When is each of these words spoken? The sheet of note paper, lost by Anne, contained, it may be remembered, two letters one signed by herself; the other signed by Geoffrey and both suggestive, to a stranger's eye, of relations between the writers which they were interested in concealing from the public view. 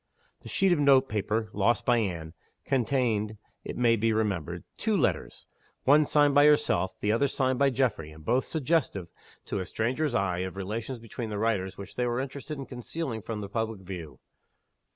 The 0.39 0.49
sheet 0.49 0.71
of 0.71 0.79
note 0.79 1.07
paper, 1.07 1.51
lost 1.53 1.85
by 1.85 1.99
Anne, 1.99 2.33
contained, 2.65 3.37
it 3.63 3.77
may 3.77 3.95
be 3.95 4.11
remembered, 4.11 4.63
two 4.75 4.97
letters 4.97 5.45
one 5.83 6.07
signed 6.07 6.33
by 6.33 6.47
herself; 6.47 6.99
the 7.01 7.11
other 7.11 7.27
signed 7.27 7.59
by 7.59 7.69
Geoffrey 7.69 8.11
and 8.11 8.25
both 8.25 8.45
suggestive, 8.45 9.09
to 9.45 9.59
a 9.59 9.65
stranger's 9.67 10.15
eye, 10.15 10.39
of 10.39 10.55
relations 10.55 10.97
between 10.97 11.29
the 11.29 11.37
writers 11.37 11.77
which 11.77 11.95
they 11.97 12.07
were 12.07 12.19
interested 12.19 12.57
in 12.57 12.65
concealing 12.65 13.21
from 13.21 13.41
the 13.41 13.47
public 13.47 13.81
view. 13.81 14.17